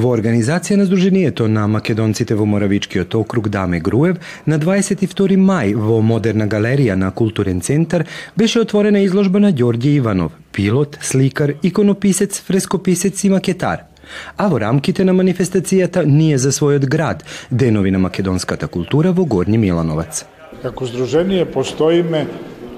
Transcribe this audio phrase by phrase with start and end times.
[0.00, 5.98] Во организација на Сдруженијето на македонците во Моравичкиот округ Даме Груев на 22 мај во
[6.00, 13.24] Модерна галерија на Културен центар беше отворена изложба на Ѓорѓе Иванов, пилот, сликар, иконописец, фрескописец
[13.24, 13.84] и макетар.
[14.38, 19.58] А во рамките на манифестацијата Ние за својот град, денови на македонската култура во Горни
[19.58, 20.24] Милановац.
[20.62, 22.24] Како здружение постоиме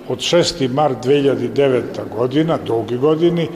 [0.09, 0.67] од 6.
[0.69, 3.49] март 2009 година, долги години,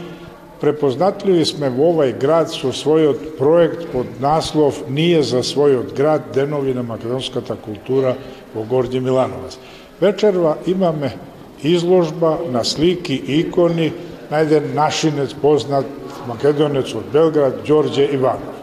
[0.61, 6.75] Препознатливи сме во овај град со својот проект под наслов Ние за својот град, денови
[6.75, 8.17] на македонската култура
[8.55, 9.59] во Горди Милановац.
[10.01, 11.17] Вечерва имаме
[11.63, 13.93] изложба на слики и икони
[14.31, 15.87] на еден нашинец познат
[16.27, 18.57] македонец од Белград, Ѓорѓе Иванов.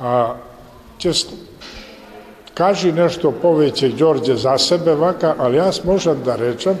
[0.00, 0.36] А,
[0.98, 1.14] ќе
[2.54, 6.78] кажи нешто повеќе Ѓорѓе за себе вака, али јас можам да речам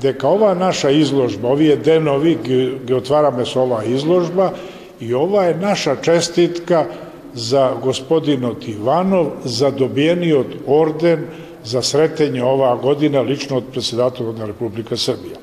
[0.00, 4.52] дека ова наша изложба, овие денови ги, ги отвараме со оваа изложба
[5.00, 6.86] и ова е наша честитка
[7.34, 11.26] за господинот Иванов за добиениот орден
[11.64, 15.40] за сретење оваа година лично од председателот на Република Србија.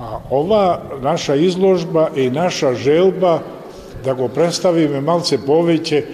[0.00, 3.40] А ова наша изложба е и наша желба
[4.04, 6.04] да го представиме малце повеќе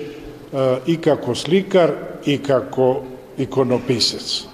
[0.86, 1.94] и како сликар
[2.26, 3.02] и како
[3.38, 4.46] иконописец.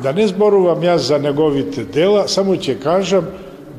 [0.00, 3.26] Да не зборувам јас за неговите дела, само ќе кажам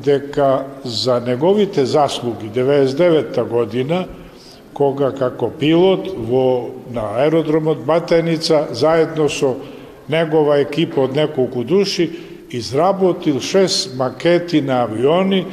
[0.06, 4.05] дека за неговите заслуги 99 година,
[4.73, 9.55] кога како пилот во на аеродромот Батеница заедно со
[10.09, 12.09] негова екипа од неколку души
[12.49, 15.45] изработил шест макети на авиони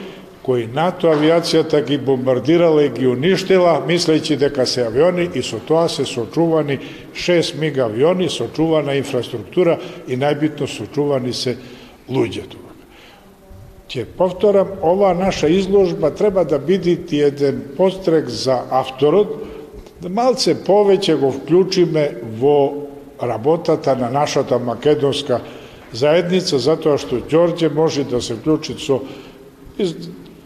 [0.51, 5.85] кои НАТО авиацијата ги бомбардирала и ги уништила, мислејќи дека се авиони и со тоа
[5.89, 6.81] се сочувани
[7.15, 9.77] 6 миг авиони, сочувана инфраструктура
[10.09, 11.55] и најбитно сочувани се
[12.11, 12.59] луѓето.
[13.87, 19.37] Ќе повторам, ова наша изложба треба да биде ти еден пострек за авторот,
[20.03, 22.09] да малце повеќе го вклучиме
[22.43, 22.89] во
[23.23, 25.45] работата на нашата македонска
[25.93, 28.99] заедница, затоа што Ѓорѓе може да се вклучи со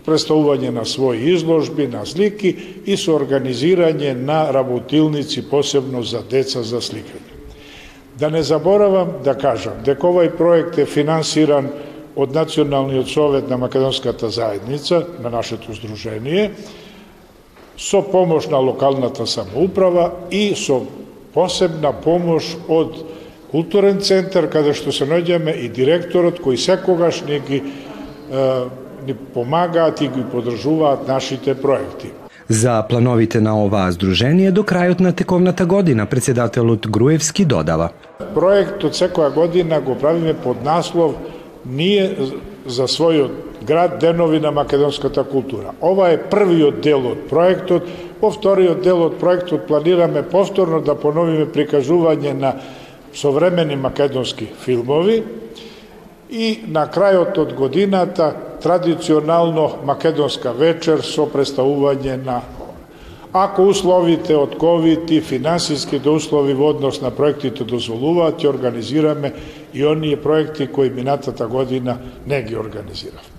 [0.05, 2.55] представување на своји изложби, на слики
[2.85, 7.33] и со организирање на работилници посебно за деца за сликање.
[8.19, 11.71] Да не заборавам да кажам дека овај проект е финансиран
[12.17, 16.53] од Националниот совет на Македонската заедница, на нашето здружение,
[17.77, 20.85] со помош на локалната самоуправа и со
[21.35, 22.95] посебна помош од
[23.51, 27.63] културен центар, каде што се наоѓаме и директорот кој секогаш не ги
[29.07, 32.11] ни помагаат и ги подржуваат нашите проекти.
[32.49, 37.89] За плановите на оваа здружение до крајот на тековната година председателот Груевски додава.
[38.35, 41.15] Проектот секоја година го правиме под наслов
[41.65, 42.17] Ние
[42.67, 45.73] за својот град денови на македонската култура.
[45.81, 47.89] Ова е првиот дел од проектот.
[48.21, 52.53] Во вториот дел од проектот планираме повторно да поновиме прикажување на
[53.15, 55.23] современи македонски филмови
[56.31, 58.33] и на крајот од годината
[58.65, 62.41] традиционално македонска вечер со представување на
[63.35, 69.33] Ако условите од COVID и финансиските услови во однос на проектите дозволуваат, ќе организираме
[69.75, 73.34] и оние проекти кои минатата година не ги организирав.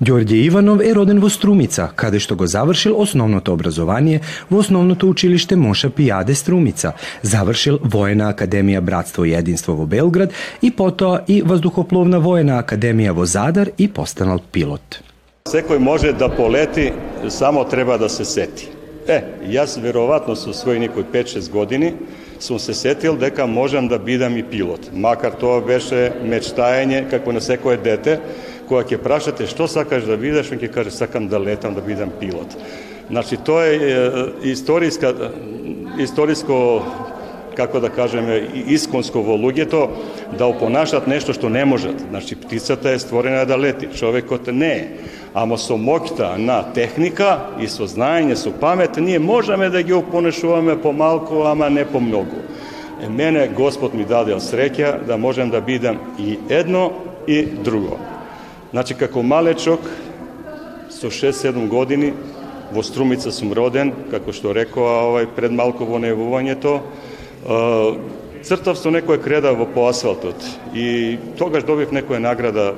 [0.00, 4.20] Đorđe Ivanov je roden vo Strumica, kada što go završil osnovното obrazovanje
[4.50, 6.92] vo osnovno to učilište Moša Pijade Strumica,
[7.22, 10.32] završil Vojna akademija Bratstvo i jedinstvo vo Belgrad
[10.62, 14.96] i poto i Vazduhoplovna Vojna akademija vo Zadar i postanal pilot.
[15.48, 16.92] Sve koji može da poleti,
[17.28, 18.68] samo treba da se seti.
[19.08, 21.92] E, ja sam verovatno su svoj nekoj 5-6 godini
[22.38, 24.80] sam se setil deka možem da bidam i pilot.
[24.94, 28.18] Makar to veše mečtajanje, kako na sve koje dete,
[28.68, 32.12] кога ќе прашате што сакаш да бидеш, он ќе каже сакам да летам да бидам
[32.20, 32.56] пилот.
[33.08, 34.10] Значи тоа е
[34.44, 35.14] историска
[35.98, 36.82] историско
[37.58, 38.38] како да кажеме
[38.70, 39.80] исконско во луѓето
[40.38, 41.98] да опонашат нешто што не можат.
[42.10, 44.84] Значи птицата е створена да лети, човекот не е.
[45.34, 50.78] Ама со моќта на техника и со знаење, со памет, ние можеме да ги опонешуваме
[50.82, 52.44] помалку, ама не помногу.
[53.02, 56.92] Е, мене Господ ми даде среќа да можам да бидам и едно
[57.26, 57.98] и друго.
[58.70, 59.80] Значи, како малечок,
[60.92, 62.12] со 6-7 години,
[62.72, 66.74] во Струмица сум роден, како што рекоа овај пред малку во најавувањето,
[68.44, 70.44] цртав со некоја креда во по асфалтот
[70.74, 72.74] и тогаш добив некоја награда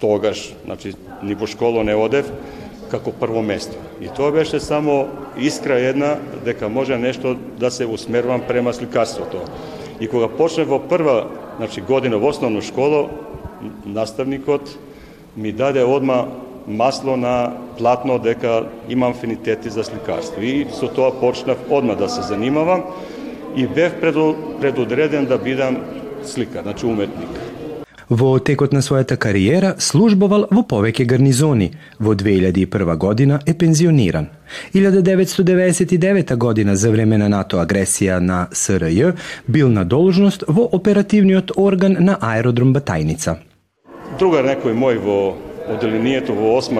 [0.00, 2.30] тогаш, значи ни во школо не одев,
[2.90, 3.74] како прво место.
[4.00, 9.42] И тоа беше само искра една дека може нешто да се усмервам према сликарството.
[10.00, 13.08] И кога почнав во прва значи, година во основна школа,
[13.86, 14.78] наставникот
[15.36, 16.26] ми даде одма
[16.68, 20.42] масло на платно дека имам афинитети за сликарство.
[20.42, 22.82] И со тоа почнав одма да се занимавам
[23.56, 24.00] и бев
[24.60, 25.76] предодреден да бидам
[26.24, 27.28] сликар, значи уметник.
[28.12, 31.70] Во текот на својата кариера службовал во повеќе гарнизони.
[31.98, 34.26] Во 2001 година е пензиониран.
[34.74, 39.14] 1999 година за време на НАТО агресија на СРЈ
[39.48, 43.51] бил на должност во оперативниот орган на аеродром Батајница.
[44.22, 45.14] Другар некој мој во
[45.74, 46.76] оделението во 8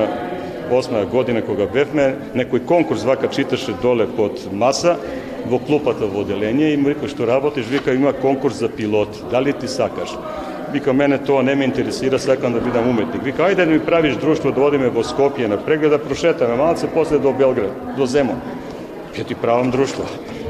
[0.71, 2.05] 8 година кога бевме,
[2.39, 4.95] некој конкурс вака читаше доле под маса
[5.51, 9.53] во клупата во оделение и му рекој што работиш, вика има конкурс за пилоти, дали
[9.53, 10.15] ти сакаш?
[10.73, 13.25] Вика, мене тоа не ме интересира, сакам да бидам уметник.
[13.25, 16.87] Вика, ајде да ми правиш друштво, да одиме во Скопје на преглед, да прошетаме малце,
[16.95, 18.39] после до Белград, до Земон.
[19.19, 20.07] Ќе ти правам друштво.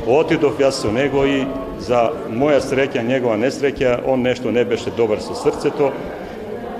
[0.06, 1.46] Отидов јас со него и
[1.80, 5.92] за моја среќа, негова несреќа, он нешто не беше добар со срцето,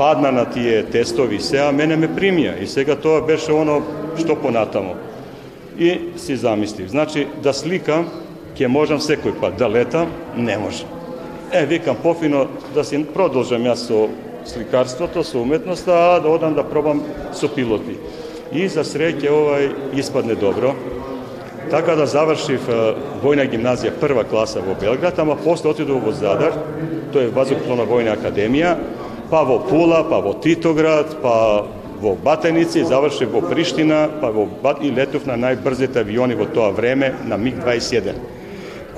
[0.03, 2.57] падна на тие тестови се, а мене ме примија.
[2.59, 3.77] И сега тоа беше оно
[4.19, 4.97] што понатамо.
[5.79, 6.89] И си замислив.
[6.91, 8.09] Значи, да сликам,
[8.59, 10.91] ќе можам секој пат, да летам, не можам.
[11.53, 14.09] Е, викам пофино да си продолжам јас со
[14.45, 17.95] сликарството, со уметноста, а да одам да пробам со пилоти.
[18.51, 20.75] И за среќа овај испадне добро.
[21.71, 22.67] Така да завршив
[23.23, 26.59] војна гимназија прва класа во Белград, ама после отидов во Задар,
[27.13, 28.75] тоа е Вазоплона војна академија,
[29.33, 31.65] па во Пула, па во Титоград, па
[32.03, 36.69] во Батеници, завршив во Приштина, па во Бат и летов на најбрзите авиони во тоа
[36.77, 38.21] време на МиГ-21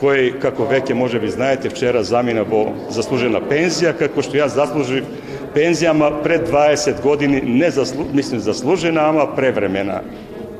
[0.05, 5.07] кој, како веќе може би знаете, вчера замина во заслужена пензија, како што јас заслужив
[5.55, 10.03] пензија, ама пред 20 години не заслу, мислим заслужена, ама превремена.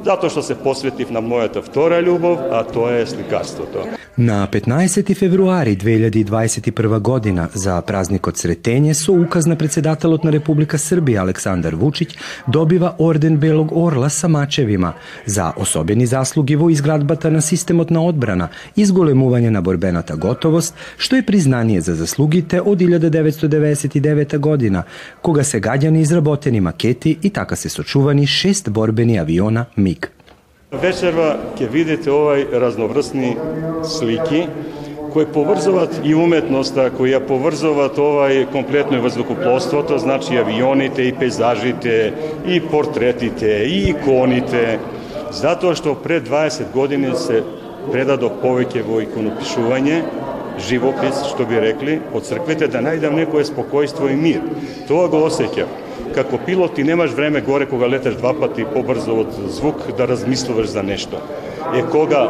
[0.05, 3.87] Затоа што се посветив на мојата втора љубов, а тоа е сликарството.
[4.19, 11.25] На 15 февруари 2021 година за празникот Сретење со указ на председателот на Република Србија
[11.25, 12.15] Александар Вучиќ
[12.47, 14.93] добива орден Белог Орла са мачевима
[15.27, 21.17] за особени заслуги во изградбата на системот на одбрана и зголемување на борбената готовост, што
[21.17, 24.85] е признание за заслугите од 1999 година,
[25.23, 29.94] кога се гаѓани изработени макети и така се сочувани шест борбени авиона МиГ.
[30.83, 33.35] Вечерва ќе видите овај разноврсни
[33.87, 34.47] слики
[35.15, 42.13] кои поврзуваат и уметноста, кои ја поврзуваат овај комплетно и воздухопловството, значи авионите и пейзажите,
[42.47, 44.81] и портретите, и иконите,
[45.31, 47.45] затоа што пред 20 години се
[47.93, 50.03] предадо повеќе во иконопишување,
[50.59, 54.43] живопис, што би рекли, од црквите да најдам некое спокојство и мир.
[54.91, 55.84] Тоа го осеќам
[56.15, 60.67] како пилот ти немаш време горе кога летеш два пати побрзо од звук да размислуваш
[60.67, 61.19] за нешто.
[61.75, 62.29] Е кога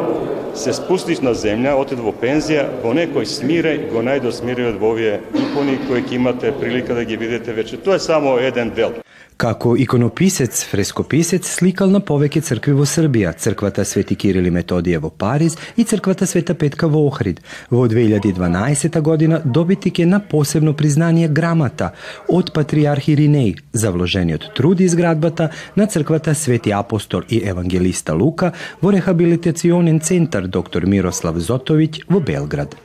[0.55, 5.21] се спустиш на земја, отед во пензија, во некој смире, го најдо смириот во овие
[5.35, 7.77] икони кои ќе имате прилика да ги видите вече.
[7.77, 8.95] Тоа е само еден дел.
[9.37, 15.11] Како иконописец, фрескописец сликал на повеќе цркви во Србија, црквата Свети Кирил и Методије во
[15.11, 17.41] Париз и црквата Света Петка во Охрид.
[17.71, 21.91] Во 2012 година добитик е на посебно признание грамата
[22.29, 28.93] од патриарх Иринеј за вложениот труд изградбата на црквата Свети Апостол и Евангелиста Лука во
[28.93, 32.77] рехабилитационен центар доктор Мирослав Зотовиќ во Белград.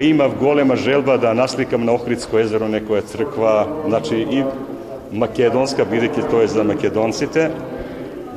[0.00, 4.44] Имав голема желба да насликам на Охридско езеро некоја црква, значи и
[5.14, 7.50] македонска, бидејќи тоа е за македонците,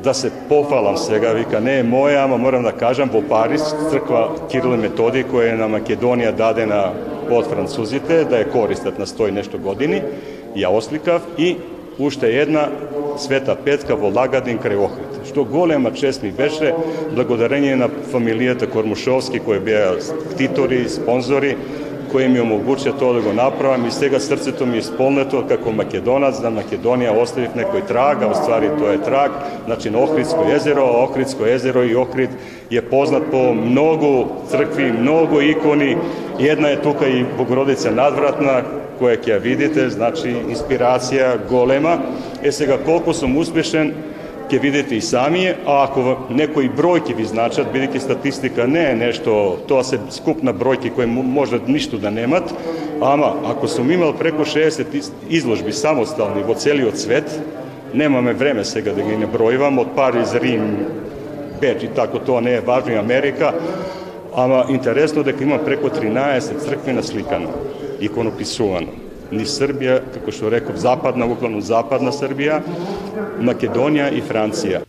[0.02, 4.28] да се пофалам сега, вика, не е моја, ама морам да кажам, во Париз, црква
[4.50, 6.82] Кирил и Методи, која е на Македонија дадена
[7.30, 10.02] од французите, да ја користат на 100 нешто години,
[10.56, 11.56] ја осликав и
[11.98, 12.68] уште една
[13.18, 15.18] Света Петка во Лагадин крај Охрид.
[15.26, 16.74] Што голема чест ми беше,
[17.10, 19.98] благодарение на фамилијата Кормушовски, кои беа
[20.38, 21.56] титори спонзори,
[22.12, 26.40] кои ми омогучија тоа да го направам и сега срцето ми е исполнето како македонац
[26.40, 29.32] да Македонија оставив некој траг, а ствари тоа е траг,
[29.66, 32.30] значи на Охридско езеро, а Охридско езеро и Охрид
[32.70, 35.96] е познат по многу цркви, многу икони,
[36.38, 38.62] една е тука и Богородица надвратна,
[38.98, 41.98] која ќе ја видите, значи инспирација голема.
[42.42, 43.94] Е сега колку сум успешен,
[44.48, 49.58] ќе видите и самие, а ако некои бројки ви значат, бидејќи статистика не е нешто,
[49.68, 52.52] тоа се скупна бројки кои може ништо да немат,
[53.00, 57.28] ама ако сум имал преку 60 изложби самостални во целиот свет,
[57.94, 60.86] немаме време сега да ги набројувам, од Париз, Рим,
[61.60, 63.52] Беч и тако тоа не е важно и Америка,
[64.36, 67.52] ама интересно дека има преку 13 цркви насликано,
[68.00, 72.60] иконописувано ни Србија, како што реков, западна, углавно западна Србија,
[73.40, 74.84] Македонија и Франција.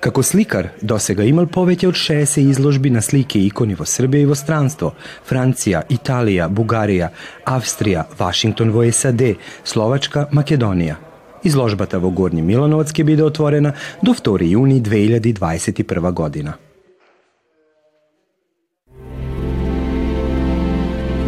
[0.00, 4.30] Како сликар, досега имал повеќе од 60 изложби на слики и икони во Србија и
[4.30, 4.92] во странство,
[5.28, 7.10] Франција, Италија, Бугарија,
[7.52, 10.96] Австрија, Вашингтон во САД, Словачка, Македонија.
[11.44, 16.56] Изложбата во Горни Милановац ќе биде отворена до 2 јуни 2021 година.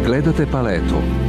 [0.03, 1.28] Гледате палету.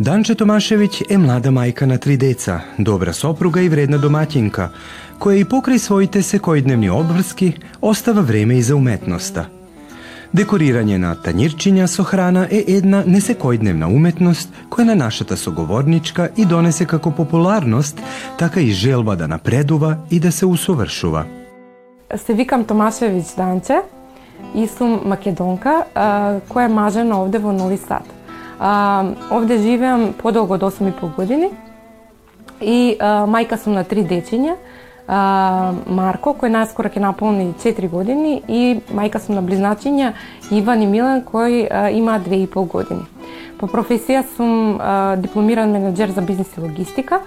[0.00, 4.66] Данче Томашевиќ е млада мајка на три деца, добра сопруга и вредна домаќинка,
[5.18, 9.46] која и покрај своите секојдневни обврски остава време и за уметноста.
[10.36, 16.84] Декорирање на тањирчиња со храна е една несекојдневна уметност која на нашата соговорничка и донесе
[16.84, 18.02] како популарност,
[18.38, 21.24] така и желба да напредува и да се усовршува.
[22.16, 23.80] Се викам Томашевиќ Данче
[24.54, 28.04] и сум македонка која е мажена овде во Нови Сад.
[28.61, 31.47] А, овде живеам подолго од 8,5 години
[32.61, 34.53] и а, мајка сум на три дечиња.
[35.07, 40.11] А, Марко, кој наскоро ќе наполни 4 години и мајка сум на близначиња
[40.53, 43.01] Иван и Милан кој а, и 2,5 години.
[43.57, 47.21] По професија сум а, дипломиран менеджер за бизнис и логистика,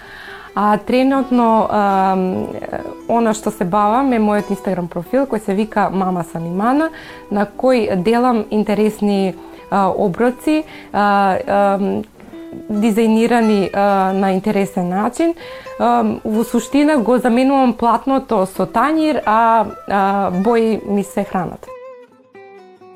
[0.55, 2.15] а тренутно а,
[3.09, 6.93] она што се бавам е мојот инстаграм профил кој се вика Мама Санимана,
[7.31, 9.35] на кој делам интересни
[9.71, 10.65] оброци,
[12.71, 13.71] дизајнирани
[14.21, 15.35] на интересен начин.
[15.79, 21.67] Во суштина го заменувам платното со тањир, а бои ми се хранат.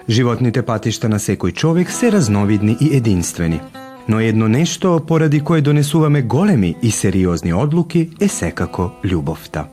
[0.09, 3.61] Животните патишта на секој човек се разновидни и единствени.
[4.09, 9.65] Но едно нешто поради кое донесуваме големи и сериозни одлуки е секако љубовта.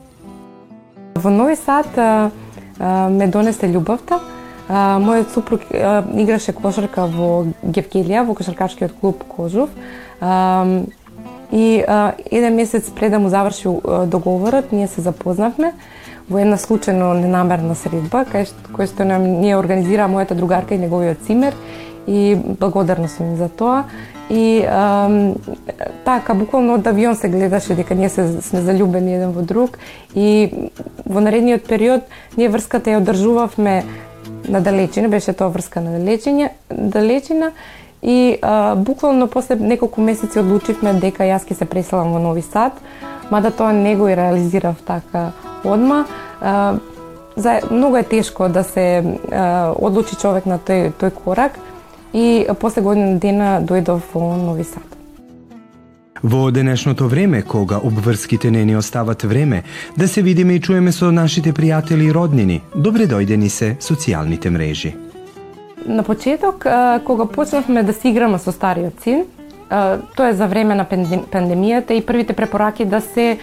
[1.16, 1.88] Во Нови Сад
[3.10, 4.20] ме донесе љубовта,
[4.68, 9.70] А, мојот супруг а, играше кошарка во Гевгелија, во кошаркачкиот клуб Кожув.
[10.20, 10.82] А,
[11.52, 13.68] и а, еден месец пред да му заврши
[14.06, 15.72] договорот, ние се запознавме
[16.28, 20.82] во една случајно ненамерна средба, кај што, кој што нам ние организира мојата другарка и
[20.82, 21.54] неговиот цимер
[22.06, 23.84] и благодарна сум им за тоа.
[24.30, 25.34] И а,
[26.04, 29.78] така, буквално од авион се гледаше дека ние се, сме залюбени еден во друг
[30.14, 30.50] и
[31.06, 32.02] во наредниот период
[32.36, 33.84] ние врската ја одржувавме
[34.48, 37.52] на далечина, беше тоа врска на далечина, далечина
[38.02, 42.72] и а, буквално после неколку месеци одлучивме дека јас ќе се преселам во Нови Сад,
[43.30, 45.32] мада тоа не го и реализирав така
[45.64, 46.04] одма.
[46.40, 46.74] А,
[47.36, 51.58] за, многу е тешко да се а, одлучи човек на тој, тој корак
[52.12, 54.95] и после година дена дојдов во Нови Сад.
[56.22, 59.62] Во денешното време, кога обврските не ни остават време
[59.96, 64.94] да се видиме и чуеме со нашите пријатели и роднини, добре дојдени се социјалните мрежи.
[65.86, 66.66] На почеток,
[67.04, 69.24] кога почнавме да си играме со стариот син,
[70.16, 73.38] тоа е за време на пандемијата и првите препораки да се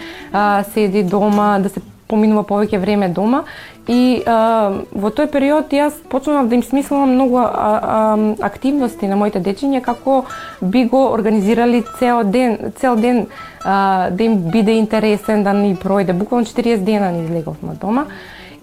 [0.74, 3.44] седи дома, да се поминува повеќе време дома
[3.88, 9.16] и а, во тој период јас почнав да им смислувам многу а, а, активности на
[9.16, 10.24] моите дечиња како
[10.60, 13.26] би го организирали цел ден, цел ден
[13.64, 16.12] а, да им биде интересен да ни пројде.
[16.12, 18.06] Буквално 40 дена ни излеговме дома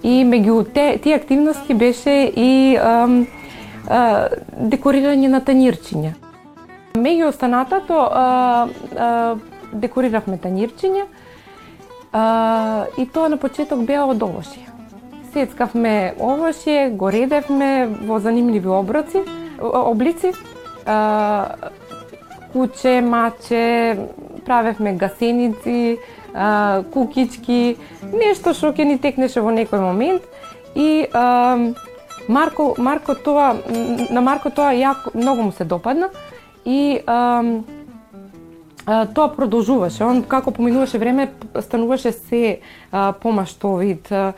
[0.04, 3.08] и меѓу те, тие активности беше и а,
[3.88, 6.14] а, декорирање на танирчиња.
[6.98, 8.68] Меѓу останатото а,
[8.98, 9.36] а,
[9.72, 11.06] декориравме танирчиња,
[12.14, 14.68] А, и тоа на почеток беа од овошје.
[15.34, 19.24] Сецкавме овошје, го редевме во занимливи оброци,
[19.60, 20.34] облици.
[20.86, 21.72] А,
[22.54, 23.98] куче, маче,
[24.46, 26.00] правевме гасеници,
[26.34, 27.78] а, кукички,
[28.12, 30.28] нешто што ќе ни текнеше во некој момент.
[30.76, 31.58] И а,
[32.28, 33.56] Марко, Марко тоа,
[34.12, 36.10] на Марко тоа јако, многу му се допадна
[36.66, 37.44] и а,
[38.86, 40.04] тоа продолжуваше.
[40.04, 42.60] Он како поминуваше време стануваше се
[42.92, 44.12] а, помаштовит.
[44.12, 44.34] А,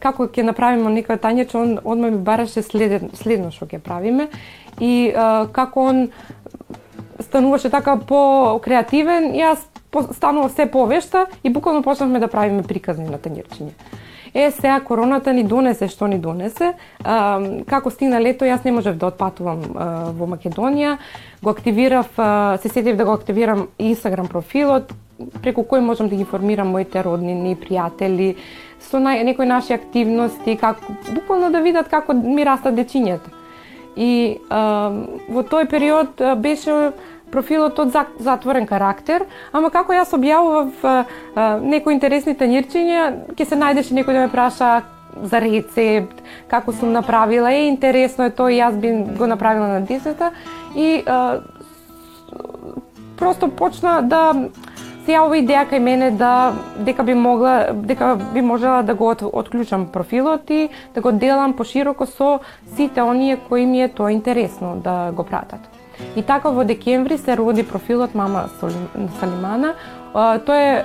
[0.00, 4.28] како ќе направиме некој тањеч, он одма ми бараше следен, следно што ќе правиме
[4.80, 6.08] и а, како он
[7.20, 9.64] стануваше така по креативен, јас
[10.12, 14.02] станував се повешта и буквално почнавме да правиме приказни на тањерчиња.
[14.34, 16.72] Е, сега короната ни донесе што ни донесе.
[17.04, 17.38] А,
[17.70, 20.96] како стигна лето, јас не можев да отпатувам а, во Македонија.
[21.42, 24.90] Го активирав, а, се сетив да го активирам Инстаграм профилот,
[25.42, 28.34] преку кој можам да ги формирам моите роднини, пријатели,
[28.82, 30.82] со на, некои наши активности, како,
[31.14, 33.30] буквално да видат како ми растат дечињата.
[33.94, 34.90] И а,
[35.30, 36.90] во тој период беше
[37.30, 44.18] профилот од затворен карактер, ама како јас објавував некои интересни танирчиња, ќе се најдеше некој
[44.18, 44.82] да ме праша
[45.22, 49.80] за рецепт, како сум направила, е интересно е тоа и јас би го направила на
[49.80, 50.32] децата
[50.74, 51.40] и а,
[53.16, 54.22] просто почна да
[55.04, 56.54] се јавува идеја кај мене да
[56.86, 62.06] дека би могла дека би можела да го отклучам профилот и да го делам пошироко
[62.06, 62.40] со
[62.76, 65.73] сите оние кои ми е тоа интересно да го пратат.
[66.16, 68.48] И така во декември се роди профилот Мама
[69.20, 69.74] Салимана,
[70.14, 70.82] Тој е,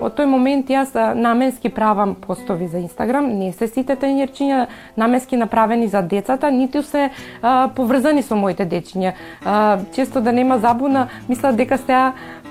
[0.00, 5.88] од тој момент јас наменски правам постови за Инстаграм, не се сите тренирчиња наменски направени
[5.92, 7.10] за децата, ниту се
[7.76, 9.12] поврзани со моите дечиња.
[9.92, 12.00] Често да нема забуна, мислат дека се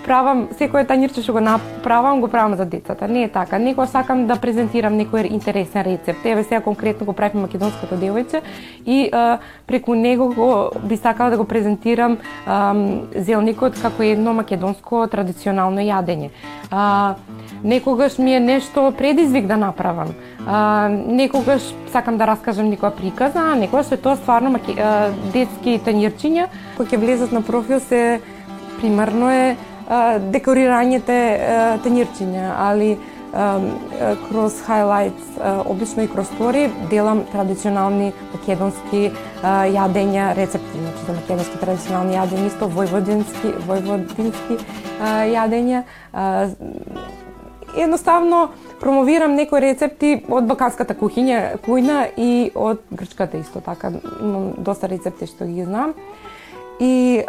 [0.03, 3.07] правам секој танирче што го направам, го правам за децата.
[3.07, 3.59] Не е така.
[3.59, 6.25] Некој сакам да презентирам некој интересен рецепт.
[6.25, 8.41] Еве сега конкретно го правиме македонското девојче
[8.85, 12.73] и а, преку него го би сакала да го презентирам а,
[13.15, 16.29] зелникот како едно македонско традиционално јадење.
[16.71, 17.15] А,
[17.63, 20.13] некогаш ми е нешто предизвик да направам.
[20.47, 25.79] А, некогаш сакам да раскажам некоја приказна, а некогаш е тоа стварно маке, а, детски
[25.79, 26.49] тањирчиња.
[26.77, 28.21] Кога ќе влезат на профил се
[28.81, 29.55] примерно е
[30.33, 31.17] декорирањето
[31.83, 32.97] тенирчиња, али
[34.29, 39.09] кроз highlights, обично и кроз стори, делам традиционални македонски
[39.43, 44.59] јадења, рецепти, значи за македонски традиционални јадења, исто војводински, војводински
[45.33, 45.83] јадења.
[47.73, 48.49] Едноставно
[48.79, 53.95] промовирам некои рецепти од балканската кухиња, кујна и од грчката исто така.
[54.21, 55.95] Имам доста рецепти што ги знам.
[56.79, 57.23] И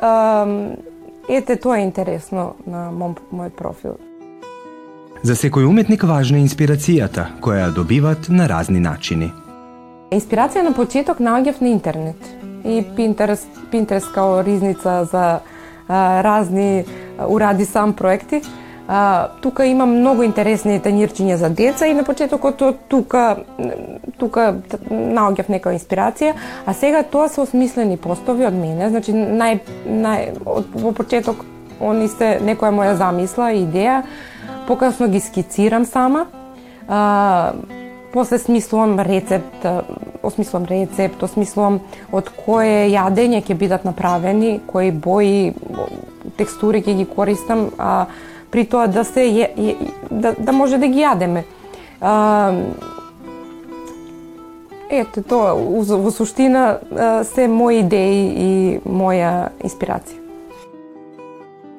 [1.29, 3.97] Ете, тоа е интересно на мојот профил.
[5.25, 9.31] За секој уметник важна е инспирацијата, која ја добиват на разни начини.
[10.13, 12.21] Инспирација на почеток наоѓав на интернет.
[12.65, 15.41] И Pinterest, Pinterest као ризница за
[15.89, 16.85] а, разни
[17.29, 18.43] уради сам проекти
[18.89, 23.37] А, тука има многу интересни танирчиња за деца и на почетокот тука
[24.19, 24.45] тука
[24.91, 26.35] наоѓав нека инспирација,
[26.67, 31.45] а сега тоа се осмислени постови од мене, значи нај, нај од, во почеток
[31.81, 34.03] они се некоја моја замисла и идеја,
[34.69, 36.27] покасно ги скицирам сама,
[36.89, 37.55] а,
[38.13, 39.67] после смислувам рецепт,
[40.23, 41.81] осмислувам рецепт, осмислувам
[42.13, 45.53] од кое јадење ќе бидат направени, кои бои,
[46.39, 48.07] текстури ќе ги користам, а,
[48.55, 49.77] при тоа да се е, е,
[50.11, 51.43] да, да може да ги јадеме.
[52.01, 52.55] А,
[54.91, 56.79] ето тоа, во суштина
[57.27, 58.51] се мои идеи и
[58.87, 60.21] моја инспирација.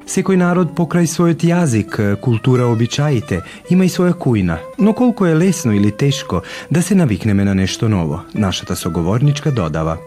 [0.06, 3.40] Секој народ покрај својот јазик, култура, обичаите,
[3.74, 7.90] има и своја кујна, но колку е лесно или тешко да се навикнеме на нешто
[7.90, 9.98] ново, нашата соговорничка додава.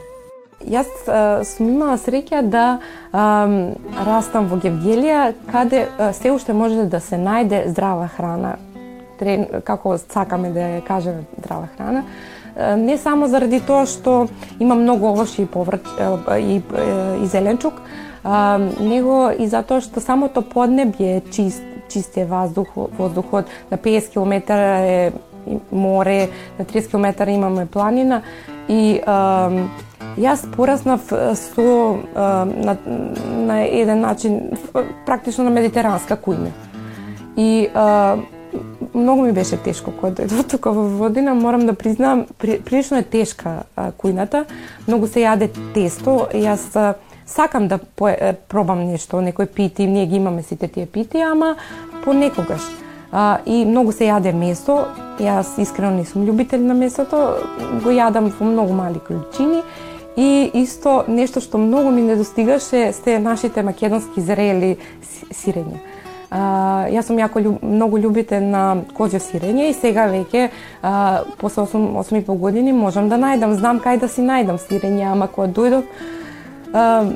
[0.69, 3.25] Јас а, сум имала среќа да а,
[4.07, 8.57] растам во Гевгелија, каде а, се уште може да се најде здрава храна,
[9.19, 12.05] трен, како сакаме да ја кажеме здрава храна.
[12.57, 14.27] А, не само заради тоа што
[14.61, 15.89] има многу овошје и поврт
[16.37, 16.61] и, и,
[17.23, 17.81] и зеленчук,
[18.25, 24.13] а, него и затоа што самото поднебје е чист, чист е воздух, воздухот, на 50
[24.13, 25.13] км е
[25.73, 26.29] море,
[26.59, 28.23] на 30 км имаме планина
[28.69, 29.51] и а,
[30.19, 32.77] Јас пораснав со на,
[33.47, 34.41] на еден начин
[35.07, 36.51] практично на медитеранска кујна.
[37.37, 38.17] И а,
[38.95, 43.03] многу ми беше тешко кога дојдов тука во Водина, морам да признам, при, прилично е
[43.03, 44.45] тешка а, кујната,
[44.89, 46.95] многу се јаде тесто, јас а,
[47.27, 51.55] сакам да пое, а, пробам нешто, некој пити, ние ги имаме сите тие пити, ама
[52.05, 52.63] понекогаш.
[53.13, 57.39] А, и многу се јаде месо, јас искрено не сум љубител на месото,
[57.85, 59.63] го јадам во многу мали количини,
[60.19, 64.77] И исто нешто што многу ми недостигаше сте нашите македонски зрели
[65.31, 65.79] сирења.
[66.31, 70.49] А, јас сум јако љуб, многу љубите на козјо сирење и сега веќе
[70.83, 74.59] а, после 8, 8 и пол години можам да најдам, знам кај да си најдам
[74.59, 75.87] сирење, ама кога дојдов
[76.75, 77.07] а,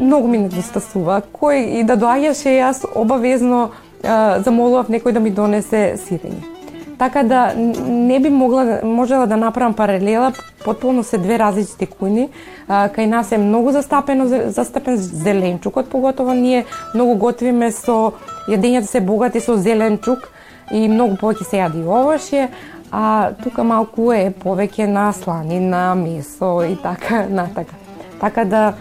[0.00, 1.20] многу ми недостасува.
[1.28, 3.68] Кој и да доаѓаше јас обавезно
[4.02, 6.53] а, замолував некој да ми донесе сирење.
[6.98, 7.52] Така да
[7.86, 10.32] не би могла да, можела да направам паралела,
[10.64, 12.28] потполно се две различити кујни.
[12.68, 18.14] Кај нас е многу застапено застапен зеленчукот, поготово ние многу готвиме со
[18.48, 20.30] јадењата се богати со зеленчук
[20.72, 22.48] и многу повеќе се јади овошје,
[22.92, 27.74] а тука малку е повеќе на сланина, месо и така натака.
[28.20, 28.74] Така да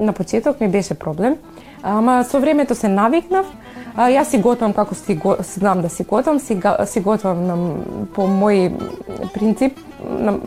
[0.00, 1.36] на почеток ми беше проблем,
[1.82, 3.46] ама со времето се навикнав
[3.96, 7.56] А, јас си готвам како си го, знам да си готвам, си, си готвам на,
[8.14, 8.72] по мој
[9.34, 10.38] принцип, на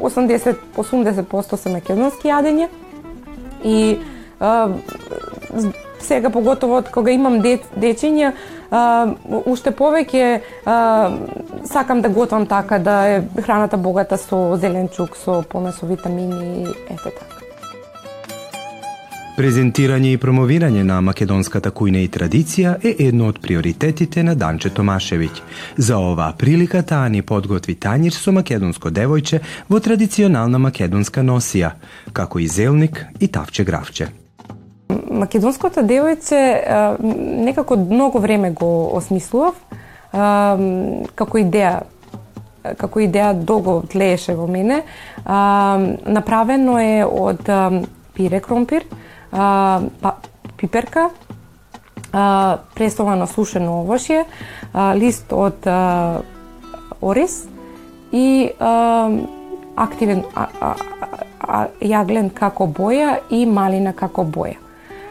[0.00, 2.68] 80-80% се македонски јадење
[3.64, 3.98] и
[4.40, 4.68] а,
[6.04, 8.34] сега поготово од кога имам де, дечиња,
[8.70, 8.82] а,
[9.46, 10.76] уште повеќе а,
[11.64, 17.43] сакам да готвам така да е храната богата со зеленчук, со помесо витамини, ете така.
[19.34, 25.40] Презентирање и промовирање на македонската кујна и традиција е едно од приоритетите на Данче Томашевиќ.
[25.76, 31.72] За оваа прилика таа ни подготви тањир со македонско девојче во традиционална македонска носија,
[32.12, 34.06] како и зелник и тавче гравче.
[35.10, 36.38] Македонското девојче
[37.50, 39.58] некако многу време го осмислував
[40.12, 41.80] како идеја
[42.78, 44.84] како идеја долго тлееше во мене.
[45.26, 47.50] Направено е од
[48.14, 48.86] пире кромпир,
[49.34, 50.14] а, па,
[50.56, 51.10] пиперка,
[52.12, 54.24] а, пресовано сушено овошје,
[54.72, 56.22] а, лист од а,
[57.02, 57.44] ориз
[58.12, 59.10] и а,
[59.76, 60.74] активен а, а,
[61.40, 64.60] а, јаглен како боја и малина како боја.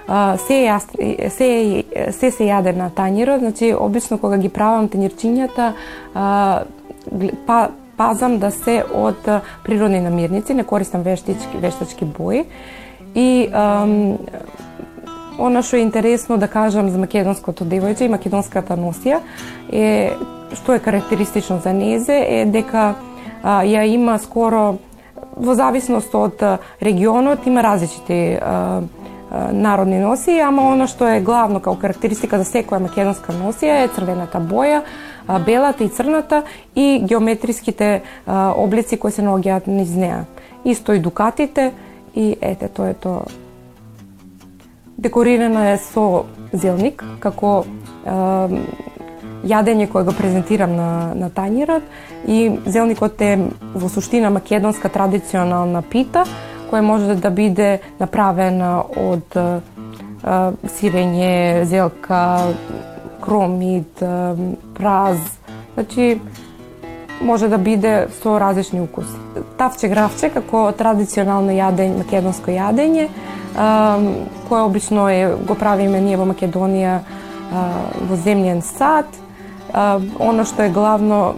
[0.04, 0.84] Uh, се, јас,
[1.32, 1.46] се,
[2.12, 5.70] се се јаде на тањерот, значи обично кога ги правам тањерчињата,
[6.12, 7.60] uh, па,
[7.96, 9.30] пазам да се од
[9.64, 12.44] природни намирници, не користам вештички, вештачки бои
[13.16, 14.18] И ам,
[15.38, 19.22] она што е интересно да кажам за македонското девојче и македонската носија
[19.72, 20.14] е
[20.54, 22.96] што е карактеристично за незе е дека
[23.44, 24.78] а, ја има скоро
[25.36, 26.42] во зависност од
[26.82, 28.82] регионот има различити а,
[29.32, 33.90] а, народни носии, ама она што е главно како карактеристика за секоја македонска носија е
[33.96, 34.84] црвената боја,
[35.28, 36.44] а, белата и црната
[36.76, 40.26] и геометриските а, облици кои се наоѓаат низ неа.
[40.66, 41.74] Исто и дукатите,
[42.16, 43.26] и ете тоа е тоа.
[44.98, 47.66] Декорирана е со зелник како
[48.06, 48.60] е,
[49.44, 51.84] јадење кое го презентирам на, на тањерот
[52.28, 53.36] и зелникот е
[53.74, 56.26] во суштина македонска традиционална пита
[56.72, 59.48] која може да биде направена од е,
[60.78, 62.54] сирење, зелка,
[63.24, 64.00] кромид,
[64.78, 65.20] праз,
[65.74, 66.20] значи
[67.24, 69.16] може да биде со различни укуси.
[69.58, 73.08] Тавче гравче како традиционално јадење, македонско јадење,
[74.50, 77.00] кое обично е го правиме ние во Македонија
[78.10, 79.06] во земјен сад.
[80.20, 81.34] Оно што е главно,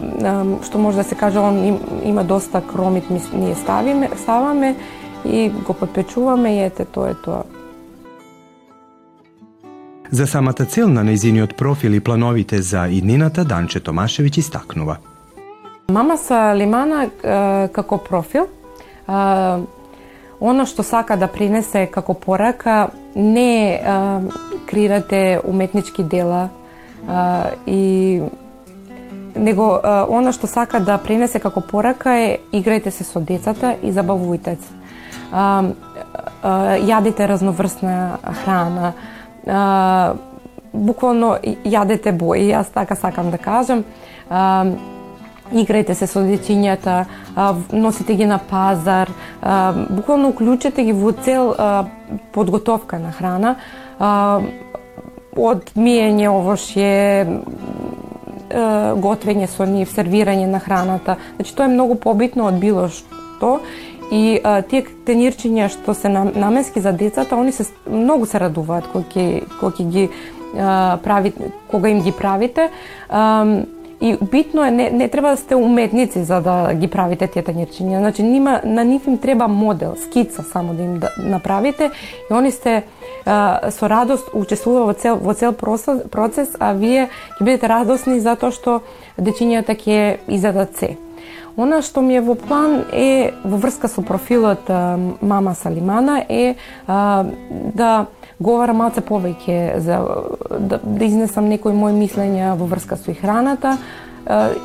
[0.66, 4.76] што може да се каже, он има доста кромит, ние ставиме, ставаме
[5.26, 7.44] и го подпечуваме и ете тоа е тоа.
[10.12, 14.98] За самата цел на нејзиниот профил и плановите за иднината Данче Томашевиќ истакнува–
[15.88, 17.10] Мама са Лимана
[17.70, 18.48] како профил,
[19.06, 23.78] оно што сака да принесе како порака не
[24.66, 26.50] креирате уметнички дела
[27.68, 28.22] и
[29.36, 29.68] него
[30.10, 34.74] оно што сака да принесе како порака е играјте се со децата и забавујте се.
[36.90, 38.94] Јадете разноврсна храна,
[40.74, 43.86] буквално јадете бои, јас така сакам да кажам
[45.54, 47.06] играјте се со дечињата,
[47.72, 49.12] носите ги на пазар,
[49.90, 51.54] буквално уклучете ги во цел
[52.34, 53.56] подготовка на храна,
[55.36, 56.94] од миење овошје,
[59.02, 61.18] готвење со нив, сервирање на храната.
[61.36, 63.60] Значи тоа е многу побитно од било што
[64.14, 69.42] и а, тие тенирчиња што се наменски за децата, они се многу се радуваат кога
[69.60, 70.10] кога ги
[70.58, 71.34] а, прави
[71.72, 72.70] кога им ги правите.
[73.10, 73.66] А,
[74.02, 78.00] И битно е, не, не треба да сте уметници за да ги правите тие тањерчиња.
[78.00, 81.92] Значи, нима, на нив им треба модел, скица само да им да, направите
[82.32, 82.84] и они сте
[83.26, 88.52] а, со радост учествува во цел, во цел процес, а вие ќе бидете радосни затоа
[88.52, 88.82] што
[89.18, 90.98] дечињата ќе изадат се.
[91.58, 96.56] Она што ми е во план е во врска со профилот а, Мама Салимана е
[96.88, 98.06] а, да
[98.40, 100.00] говорам малце повеќе за
[100.60, 103.78] да, да изнесам некои мои мислења во врска со храната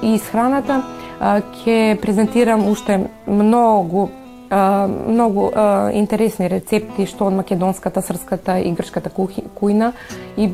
[0.02, 0.82] и с храната.
[1.20, 4.08] Ќе презентирам уште многу
[4.50, 5.50] многу
[5.94, 9.92] интересни рецепти што од македонската, српската и грчката кујна
[10.36, 10.50] и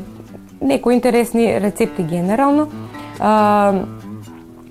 [0.61, 2.67] некои интересни рецепти генерално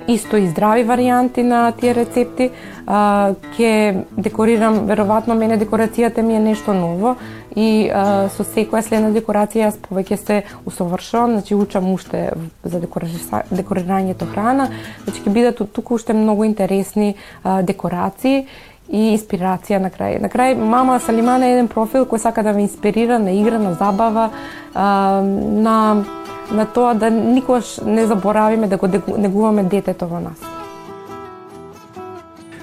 [0.09, 2.51] исто и здрави варијанти на тие рецепти.
[2.87, 7.16] А, ке декорирам, веројатно мене декорацијата ми е нешто ново
[7.57, 12.31] и а, со секоја следна декорација јас повеќе се усовршувам, значи учам уште
[12.64, 14.71] за декорирањето храна,
[15.05, 18.47] значи ќе бидат туку уште многу интересни а, декорации
[18.88, 20.20] и инспирација на крај.
[20.22, 23.75] На крај, мама Салимана е еден профил кој сака да ме инспирира на игра, на
[23.75, 24.31] забава,
[24.75, 26.05] на
[26.51, 30.38] на тоа да никош не заборавиме да го негуваме детето во нас.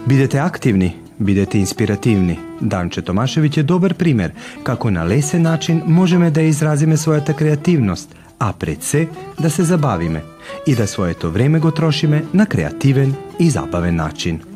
[0.08, 2.40] Бидете активни, бидете инспиративни.
[2.62, 4.32] Данче Томашевиќ е добар пример
[4.64, 9.08] како на лесен начин можеме да изразиме својата креативност, а пред се
[9.40, 10.24] да се забавиме
[10.68, 14.53] и да своето време го трошиме на креативен и забавен начин.